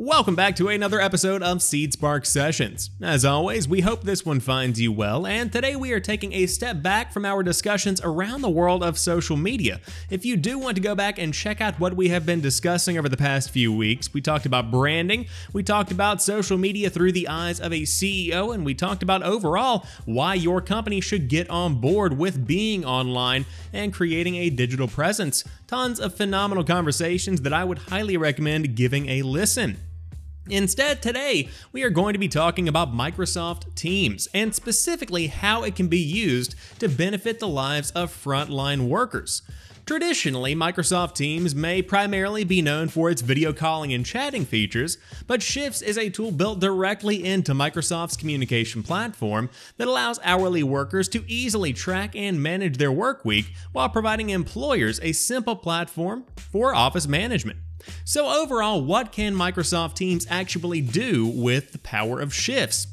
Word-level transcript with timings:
Welcome 0.00 0.36
back 0.36 0.54
to 0.56 0.68
another 0.68 1.00
episode 1.00 1.42
of 1.42 1.60
Seed 1.60 1.92
Spark 1.92 2.24
Sessions. 2.24 2.90
As 3.02 3.24
always, 3.24 3.66
we 3.66 3.80
hope 3.80 4.04
this 4.04 4.24
one 4.24 4.38
finds 4.38 4.80
you 4.80 4.92
well, 4.92 5.26
and 5.26 5.52
today 5.52 5.74
we 5.74 5.90
are 5.90 5.98
taking 5.98 6.32
a 6.34 6.46
step 6.46 6.82
back 6.82 7.12
from 7.12 7.24
our 7.24 7.42
discussions 7.42 8.00
around 8.04 8.42
the 8.42 8.48
world 8.48 8.84
of 8.84 8.96
social 8.96 9.36
media. 9.36 9.80
If 10.08 10.24
you 10.24 10.36
do 10.36 10.56
want 10.56 10.76
to 10.76 10.80
go 10.80 10.94
back 10.94 11.18
and 11.18 11.34
check 11.34 11.60
out 11.60 11.80
what 11.80 11.96
we 11.96 12.10
have 12.10 12.24
been 12.24 12.40
discussing 12.40 12.96
over 12.96 13.08
the 13.08 13.16
past 13.16 13.50
few 13.50 13.74
weeks, 13.74 14.14
we 14.14 14.20
talked 14.20 14.46
about 14.46 14.70
branding, 14.70 15.26
we 15.52 15.64
talked 15.64 15.90
about 15.90 16.22
social 16.22 16.58
media 16.58 16.90
through 16.90 17.10
the 17.10 17.26
eyes 17.26 17.58
of 17.58 17.72
a 17.72 17.82
CEO, 17.82 18.54
and 18.54 18.64
we 18.64 18.74
talked 18.74 19.02
about 19.02 19.24
overall 19.24 19.84
why 20.04 20.34
your 20.34 20.60
company 20.60 21.00
should 21.00 21.26
get 21.26 21.50
on 21.50 21.80
board 21.80 22.16
with 22.16 22.46
being 22.46 22.84
online 22.84 23.46
and 23.72 23.92
creating 23.92 24.36
a 24.36 24.48
digital 24.48 24.86
presence. 24.86 25.42
Tons 25.66 25.98
of 25.98 26.14
phenomenal 26.14 26.62
conversations 26.62 27.40
that 27.40 27.52
I 27.52 27.64
would 27.64 27.78
highly 27.78 28.16
recommend 28.16 28.76
giving 28.76 29.08
a 29.08 29.22
listen. 29.22 29.76
Instead, 30.50 31.02
today, 31.02 31.48
we 31.72 31.82
are 31.82 31.90
going 31.90 32.14
to 32.14 32.18
be 32.18 32.28
talking 32.28 32.68
about 32.68 32.94
Microsoft 32.94 33.74
Teams 33.74 34.28
and 34.32 34.54
specifically 34.54 35.26
how 35.26 35.62
it 35.62 35.76
can 35.76 35.88
be 35.88 35.98
used 35.98 36.54
to 36.78 36.88
benefit 36.88 37.38
the 37.38 37.48
lives 37.48 37.90
of 37.90 38.10
frontline 38.10 38.88
workers. 38.88 39.42
Traditionally, 39.84 40.54
Microsoft 40.54 41.14
Teams 41.14 41.54
may 41.54 41.82
primarily 41.82 42.44
be 42.44 42.62
known 42.62 42.88
for 42.88 43.10
its 43.10 43.20
video 43.20 43.52
calling 43.52 43.92
and 43.92 44.04
chatting 44.04 44.46
features, 44.46 44.96
but 45.26 45.42
Shifts 45.42 45.82
is 45.82 45.98
a 45.98 46.10
tool 46.10 46.30
built 46.30 46.60
directly 46.60 47.24
into 47.24 47.52
Microsoft's 47.52 48.16
communication 48.16 48.82
platform 48.82 49.50
that 49.76 49.88
allows 49.88 50.20
hourly 50.22 50.62
workers 50.62 51.08
to 51.10 51.24
easily 51.30 51.74
track 51.74 52.14
and 52.16 52.42
manage 52.42 52.78
their 52.78 52.92
work 52.92 53.24
week 53.24 53.52
while 53.72 53.88
providing 53.88 54.30
employers 54.30 54.98
a 55.02 55.12
simple 55.12 55.56
platform 55.56 56.24
for 56.36 56.74
office 56.74 57.06
management. 57.06 57.58
So, 58.04 58.28
overall, 58.28 58.82
what 58.82 59.12
can 59.12 59.34
Microsoft 59.34 59.94
Teams 59.94 60.26
actually 60.30 60.80
do 60.80 61.26
with 61.26 61.72
the 61.72 61.78
power 61.78 62.20
of 62.20 62.34
shifts? 62.34 62.86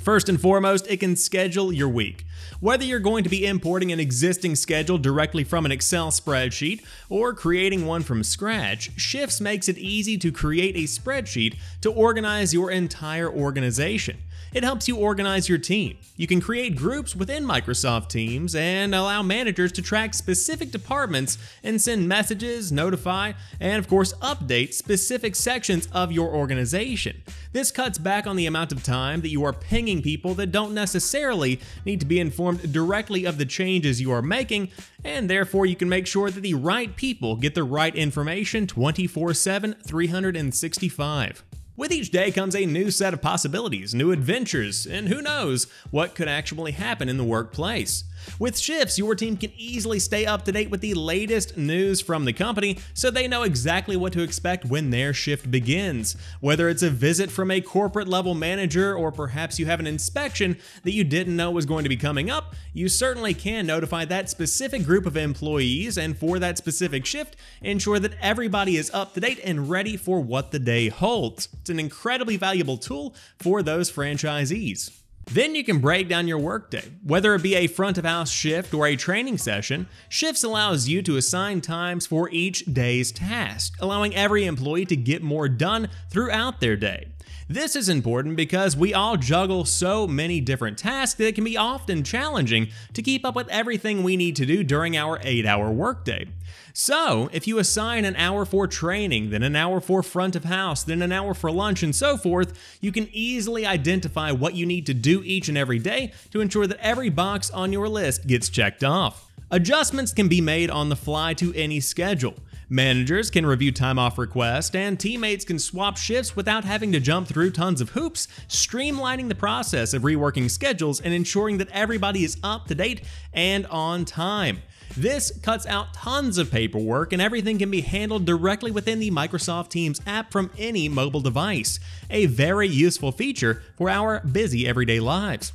First 0.00 0.28
and 0.28 0.40
foremost, 0.40 0.86
it 0.88 1.00
can 1.00 1.16
schedule 1.16 1.72
your 1.72 1.88
week. 1.88 2.24
Whether 2.60 2.84
you're 2.84 2.98
going 2.98 3.24
to 3.24 3.30
be 3.30 3.46
importing 3.46 3.92
an 3.92 4.00
existing 4.00 4.56
schedule 4.56 4.98
directly 4.98 5.44
from 5.44 5.64
an 5.64 5.72
Excel 5.72 6.10
spreadsheet 6.10 6.84
or 7.08 7.34
creating 7.34 7.86
one 7.86 8.02
from 8.02 8.22
scratch, 8.22 8.90
Shifts 8.98 9.40
makes 9.40 9.68
it 9.68 9.78
easy 9.78 10.18
to 10.18 10.32
create 10.32 10.76
a 10.76 10.84
spreadsheet 10.84 11.56
to 11.82 11.90
organize 11.90 12.52
your 12.54 12.70
entire 12.70 13.30
organization. 13.30 14.18
It 14.52 14.64
helps 14.64 14.88
you 14.88 14.96
organize 14.96 15.48
your 15.48 15.58
team. 15.58 15.98
You 16.16 16.26
can 16.26 16.40
create 16.40 16.74
groups 16.74 17.14
within 17.14 17.44
Microsoft 17.44 18.08
Teams 18.08 18.54
and 18.54 18.94
allow 18.94 19.22
managers 19.22 19.72
to 19.72 19.82
track 19.82 20.14
specific 20.14 20.70
departments 20.70 21.36
and 21.62 21.80
send 21.80 22.08
messages, 22.08 22.72
notify, 22.72 23.32
and 23.60 23.78
of 23.78 23.88
course 23.88 24.14
update 24.14 24.72
specific 24.72 25.36
sections 25.36 25.86
of 25.92 26.12
your 26.12 26.34
organization. 26.34 27.22
This 27.52 27.70
cuts 27.70 27.98
back 27.98 28.26
on 28.26 28.36
the 28.36 28.46
amount 28.46 28.72
of 28.72 28.82
time 28.82 29.20
that 29.20 29.28
you 29.28 29.44
are 29.44 29.52
pinging 29.52 30.00
people 30.00 30.34
that 30.34 30.50
don't 30.50 30.72
necessarily 30.72 31.60
need 31.84 32.00
to 32.00 32.06
be 32.06 32.18
informed 32.38 32.72
directly 32.72 33.24
of 33.24 33.36
the 33.36 33.44
changes 33.44 34.00
you 34.00 34.12
are 34.12 34.22
making, 34.22 34.70
and 35.04 35.28
therefore 35.28 35.66
you 35.66 35.74
can 35.74 35.88
make 35.88 36.06
sure 36.06 36.30
that 36.30 36.40
the 36.40 36.54
right 36.54 36.94
people 36.94 37.34
get 37.34 37.56
the 37.56 37.64
right 37.64 37.94
information 37.96 38.64
24 38.64 39.34
7, 39.34 39.74
365. 39.84 41.44
With 41.78 41.92
each 41.92 42.10
day 42.10 42.32
comes 42.32 42.56
a 42.56 42.66
new 42.66 42.90
set 42.90 43.14
of 43.14 43.22
possibilities, 43.22 43.94
new 43.94 44.10
adventures, 44.10 44.84
and 44.84 45.06
who 45.06 45.22
knows 45.22 45.68
what 45.92 46.16
could 46.16 46.26
actually 46.26 46.72
happen 46.72 47.08
in 47.08 47.18
the 47.18 47.22
workplace. 47.22 48.02
With 48.38 48.58
Shifts, 48.58 48.98
your 48.98 49.14
team 49.14 49.36
can 49.36 49.52
easily 49.56 50.00
stay 50.00 50.26
up 50.26 50.44
to 50.44 50.52
date 50.52 50.70
with 50.70 50.80
the 50.80 50.94
latest 50.94 51.56
news 51.56 52.00
from 52.00 52.24
the 52.24 52.32
company 52.32 52.78
so 52.94 53.10
they 53.10 53.28
know 53.28 53.44
exactly 53.44 53.96
what 53.96 54.12
to 54.14 54.22
expect 54.22 54.64
when 54.64 54.90
their 54.90 55.12
shift 55.12 55.50
begins. 55.50 56.16
Whether 56.40 56.68
it's 56.68 56.82
a 56.82 56.90
visit 56.90 57.30
from 57.30 57.50
a 57.50 57.60
corporate 57.60 58.08
level 58.08 58.34
manager 58.34 58.94
or 58.94 59.12
perhaps 59.12 59.58
you 59.58 59.66
have 59.66 59.78
an 59.80 59.86
inspection 59.86 60.58
that 60.82 60.92
you 60.92 61.04
didn't 61.04 61.36
know 61.36 61.50
was 61.50 61.64
going 61.64 61.84
to 61.84 61.88
be 61.88 61.96
coming 61.96 62.28
up, 62.28 62.54
you 62.72 62.88
certainly 62.88 63.34
can 63.34 63.66
notify 63.66 64.04
that 64.06 64.28
specific 64.28 64.84
group 64.84 65.06
of 65.06 65.16
employees 65.16 65.96
and 65.96 66.18
for 66.18 66.38
that 66.38 66.58
specific 66.58 67.06
shift, 67.06 67.36
ensure 67.62 67.98
that 67.98 68.16
everybody 68.20 68.76
is 68.76 68.90
up 68.92 69.14
to 69.14 69.20
date 69.20 69.40
and 69.44 69.70
ready 69.70 69.96
for 69.96 70.20
what 70.20 70.50
the 70.50 70.58
day 70.58 70.88
holds. 70.88 71.48
It's 71.68 71.74
an 71.74 71.78
incredibly 71.78 72.38
valuable 72.38 72.78
tool 72.78 73.14
for 73.38 73.62
those 73.62 73.92
franchisees. 73.92 74.90
Then 75.26 75.54
you 75.54 75.62
can 75.62 75.80
break 75.80 76.08
down 76.08 76.26
your 76.26 76.38
workday. 76.38 76.92
Whether 77.04 77.34
it 77.34 77.42
be 77.42 77.56
a 77.56 77.66
front 77.66 77.98
of 77.98 78.06
house 78.06 78.30
shift 78.30 78.72
or 78.72 78.86
a 78.86 78.96
training 78.96 79.36
session, 79.36 79.86
Shifts 80.08 80.42
allows 80.42 80.88
you 80.88 81.02
to 81.02 81.18
assign 81.18 81.60
times 81.60 82.06
for 82.06 82.30
each 82.30 82.64
day's 82.64 83.12
task, 83.12 83.76
allowing 83.80 84.16
every 84.16 84.46
employee 84.46 84.86
to 84.86 84.96
get 84.96 85.22
more 85.22 85.46
done 85.46 85.90
throughout 86.08 86.60
their 86.60 86.74
day. 86.74 87.08
This 87.48 87.74
is 87.74 87.88
important 87.88 88.36
because 88.36 88.76
we 88.76 88.92
all 88.92 89.16
juggle 89.16 89.64
so 89.64 90.06
many 90.06 90.40
different 90.40 90.78
tasks 90.78 91.16
that 91.18 91.26
it 91.26 91.34
can 91.34 91.44
be 91.44 91.56
often 91.56 92.04
challenging 92.04 92.68
to 92.92 93.02
keep 93.02 93.24
up 93.24 93.34
with 93.34 93.48
everything 93.48 94.02
we 94.02 94.16
need 94.16 94.36
to 94.36 94.46
do 94.46 94.62
during 94.62 94.96
our 94.96 95.18
8 95.22 95.46
hour 95.46 95.70
workday. 95.70 96.26
So, 96.72 97.28
if 97.32 97.48
you 97.48 97.58
assign 97.58 98.04
an 98.04 98.14
hour 98.16 98.44
for 98.44 98.66
training, 98.66 99.30
then 99.30 99.42
an 99.42 99.56
hour 99.56 99.80
for 99.80 100.02
front 100.02 100.36
of 100.36 100.44
house, 100.44 100.84
then 100.84 101.02
an 101.02 101.10
hour 101.10 101.34
for 101.34 101.50
lunch, 101.50 101.82
and 101.82 101.94
so 101.94 102.16
forth, 102.16 102.78
you 102.80 102.92
can 102.92 103.08
easily 103.12 103.66
identify 103.66 104.30
what 104.30 104.54
you 104.54 104.64
need 104.64 104.86
to 104.86 104.94
do 104.94 105.22
each 105.24 105.48
and 105.48 105.58
every 105.58 105.78
day 105.78 106.12
to 106.30 106.40
ensure 106.40 106.66
that 106.66 106.78
every 106.80 107.08
box 107.08 107.50
on 107.50 107.72
your 107.72 107.88
list 107.88 108.26
gets 108.26 108.48
checked 108.48 108.84
off. 108.84 109.32
Adjustments 109.50 110.12
can 110.12 110.28
be 110.28 110.40
made 110.40 110.70
on 110.70 110.88
the 110.88 110.96
fly 110.96 111.32
to 111.34 111.54
any 111.54 111.80
schedule. 111.80 112.34
Managers 112.70 113.30
can 113.30 113.46
review 113.46 113.72
time 113.72 113.98
off 113.98 114.18
requests, 114.18 114.74
and 114.74 115.00
teammates 115.00 115.46
can 115.46 115.58
swap 115.58 115.96
shifts 115.96 116.36
without 116.36 116.64
having 116.64 116.92
to 116.92 117.00
jump 117.00 117.26
through 117.26 117.50
tons 117.50 117.80
of 117.80 117.90
hoops, 117.90 118.28
streamlining 118.46 119.28
the 119.28 119.34
process 119.34 119.94
of 119.94 120.02
reworking 120.02 120.50
schedules 120.50 121.00
and 121.00 121.14
ensuring 121.14 121.56
that 121.56 121.70
everybody 121.70 122.24
is 122.24 122.36
up 122.42 122.66
to 122.66 122.74
date 122.74 123.02
and 123.32 123.66
on 123.68 124.04
time. 124.04 124.60
This 124.94 125.38
cuts 125.40 125.64
out 125.64 125.94
tons 125.94 126.36
of 126.36 126.50
paperwork 126.50 127.14
and 127.14 127.22
everything 127.22 127.58
can 127.58 127.70
be 127.70 127.80
handled 127.80 128.26
directly 128.26 128.70
within 128.70 129.00
the 129.00 129.10
Microsoft 129.10 129.70
Teams 129.70 130.02
app 130.06 130.30
from 130.30 130.50
any 130.58 130.90
mobile 130.90 131.20
device. 131.20 131.80
A 132.10 132.26
very 132.26 132.68
useful 132.68 133.12
feature 133.12 133.62
for 133.76 133.88
our 133.88 134.20
busy 134.20 134.68
everyday 134.68 135.00
lives. 135.00 135.52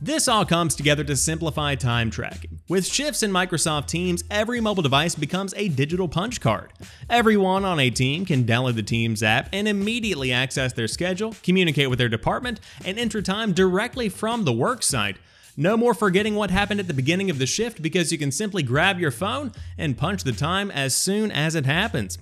This 0.00 0.28
all 0.28 0.44
comes 0.44 0.76
together 0.76 1.02
to 1.02 1.16
simplify 1.16 1.74
time 1.74 2.08
tracking. 2.08 2.60
With 2.68 2.86
shifts 2.86 3.24
in 3.24 3.32
Microsoft 3.32 3.88
Teams, 3.88 4.22
every 4.30 4.60
mobile 4.60 4.82
device 4.84 5.16
becomes 5.16 5.52
a 5.56 5.68
digital 5.68 6.06
punch 6.06 6.40
card. 6.40 6.72
Everyone 7.10 7.64
on 7.64 7.80
a 7.80 7.90
team 7.90 8.24
can 8.24 8.44
download 8.44 8.76
the 8.76 8.84
Teams 8.84 9.24
app 9.24 9.48
and 9.52 9.66
immediately 9.66 10.30
access 10.30 10.72
their 10.72 10.86
schedule, 10.86 11.34
communicate 11.42 11.90
with 11.90 11.98
their 11.98 12.08
department, 12.08 12.60
and 12.84 12.96
enter 12.96 13.20
time 13.20 13.52
directly 13.52 14.08
from 14.08 14.44
the 14.44 14.52
work 14.52 14.84
site. 14.84 15.16
No 15.56 15.76
more 15.76 15.94
forgetting 15.94 16.36
what 16.36 16.52
happened 16.52 16.78
at 16.78 16.86
the 16.86 16.94
beginning 16.94 17.28
of 17.28 17.40
the 17.40 17.46
shift 17.46 17.82
because 17.82 18.12
you 18.12 18.18
can 18.18 18.30
simply 18.30 18.62
grab 18.62 19.00
your 19.00 19.10
phone 19.10 19.50
and 19.76 19.98
punch 19.98 20.22
the 20.22 20.30
time 20.30 20.70
as 20.70 20.94
soon 20.94 21.32
as 21.32 21.56
it 21.56 21.66
happens. 21.66 22.18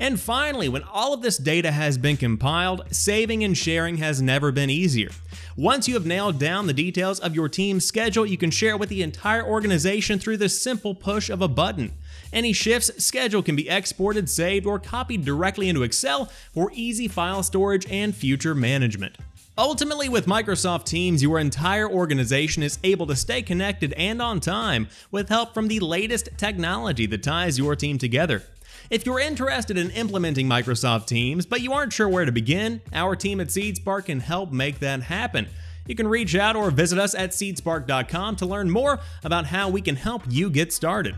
And 0.00 0.20
finally, 0.20 0.68
when 0.68 0.84
all 0.84 1.12
of 1.12 1.22
this 1.22 1.38
data 1.38 1.72
has 1.72 1.98
been 1.98 2.16
compiled, 2.16 2.84
saving 2.94 3.42
and 3.42 3.56
sharing 3.56 3.96
has 3.96 4.22
never 4.22 4.52
been 4.52 4.70
easier. 4.70 5.10
Once 5.56 5.88
you 5.88 5.94
have 5.94 6.06
nailed 6.06 6.38
down 6.38 6.68
the 6.68 6.72
details 6.72 7.18
of 7.18 7.34
your 7.34 7.48
team's 7.48 7.84
schedule, 7.84 8.24
you 8.24 8.36
can 8.36 8.50
share 8.50 8.74
it 8.74 8.78
with 8.78 8.88
the 8.90 9.02
entire 9.02 9.44
organization 9.44 10.18
through 10.18 10.36
the 10.36 10.48
simple 10.48 10.94
push 10.94 11.28
of 11.28 11.42
a 11.42 11.48
button. 11.48 11.92
Any 12.32 12.52
shift's 12.52 13.04
schedule 13.04 13.42
can 13.42 13.56
be 13.56 13.68
exported, 13.68 14.30
saved, 14.30 14.66
or 14.66 14.78
copied 14.78 15.24
directly 15.24 15.68
into 15.68 15.82
Excel 15.82 16.26
for 16.52 16.70
easy 16.74 17.08
file 17.08 17.42
storage 17.42 17.86
and 17.90 18.14
future 18.14 18.54
management. 18.54 19.16
Ultimately, 19.56 20.08
with 20.08 20.26
Microsoft 20.26 20.84
Teams, 20.84 21.20
your 21.20 21.40
entire 21.40 21.90
organization 21.90 22.62
is 22.62 22.78
able 22.84 23.08
to 23.08 23.16
stay 23.16 23.42
connected 23.42 23.92
and 23.94 24.22
on 24.22 24.38
time 24.38 24.88
with 25.10 25.28
help 25.28 25.52
from 25.52 25.66
the 25.66 25.80
latest 25.80 26.28
technology 26.36 27.06
that 27.06 27.24
ties 27.24 27.58
your 27.58 27.74
team 27.74 27.98
together. 27.98 28.44
If 28.90 29.04
you're 29.04 29.20
interested 29.20 29.76
in 29.76 29.90
implementing 29.90 30.48
Microsoft 30.48 31.08
Teams, 31.08 31.44
but 31.44 31.60
you 31.60 31.74
aren't 31.74 31.92
sure 31.92 32.08
where 32.08 32.24
to 32.24 32.32
begin, 32.32 32.80
our 32.94 33.14
team 33.14 33.38
at 33.38 33.48
SeedSpark 33.48 34.06
can 34.06 34.20
help 34.20 34.50
make 34.50 34.78
that 34.78 35.02
happen. 35.02 35.46
You 35.86 35.94
can 35.94 36.08
reach 36.08 36.34
out 36.34 36.56
or 36.56 36.70
visit 36.70 36.98
us 36.98 37.14
at 37.14 37.32
seedspark.com 37.32 38.36
to 38.36 38.46
learn 38.46 38.70
more 38.70 39.00
about 39.24 39.44
how 39.44 39.68
we 39.68 39.82
can 39.82 39.96
help 39.96 40.22
you 40.30 40.48
get 40.48 40.72
started. 40.72 41.14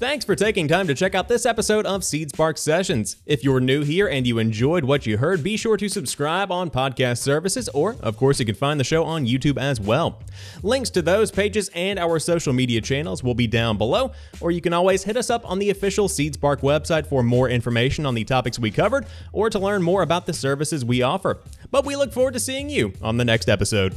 Thanks 0.00 0.24
for 0.24 0.34
taking 0.34 0.66
time 0.66 0.86
to 0.86 0.94
check 0.94 1.14
out 1.14 1.28
this 1.28 1.44
episode 1.44 1.84
of 1.84 2.04
Seed 2.04 2.30
Spark 2.30 2.56
Sessions. 2.56 3.16
If 3.26 3.44
you're 3.44 3.60
new 3.60 3.82
here 3.82 4.08
and 4.08 4.26
you 4.26 4.38
enjoyed 4.38 4.82
what 4.82 5.04
you 5.04 5.18
heard, 5.18 5.44
be 5.44 5.58
sure 5.58 5.76
to 5.76 5.90
subscribe 5.90 6.50
on 6.50 6.70
podcast 6.70 7.18
services, 7.18 7.68
or, 7.74 7.96
of 8.00 8.16
course, 8.16 8.40
you 8.40 8.46
can 8.46 8.54
find 8.54 8.80
the 8.80 8.84
show 8.84 9.04
on 9.04 9.26
YouTube 9.26 9.58
as 9.58 9.78
well. 9.78 10.22
Links 10.62 10.88
to 10.88 11.02
those 11.02 11.30
pages 11.30 11.68
and 11.74 11.98
our 11.98 12.18
social 12.18 12.54
media 12.54 12.80
channels 12.80 13.22
will 13.22 13.34
be 13.34 13.46
down 13.46 13.76
below, 13.76 14.12
or 14.40 14.50
you 14.50 14.62
can 14.62 14.72
always 14.72 15.02
hit 15.02 15.18
us 15.18 15.28
up 15.28 15.44
on 15.44 15.58
the 15.58 15.68
official 15.68 16.08
Seed 16.08 16.32
Spark 16.32 16.62
website 16.62 17.06
for 17.06 17.22
more 17.22 17.50
information 17.50 18.06
on 18.06 18.14
the 18.14 18.24
topics 18.24 18.58
we 18.58 18.70
covered, 18.70 19.04
or 19.34 19.50
to 19.50 19.58
learn 19.58 19.82
more 19.82 20.00
about 20.00 20.24
the 20.24 20.32
services 20.32 20.82
we 20.82 21.02
offer. 21.02 21.40
But 21.70 21.84
we 21.84 21.94
look 21.94 22.10
forward 22.10 22.32
to 22.32 22.40
seeing 22.40 22.70
you 22.70 22.94
on 23.02 23.18
the 23.18 23.24
next 23.26 23.50
episode. 23.50 23.94